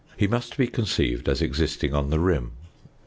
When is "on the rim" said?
1.93-2.53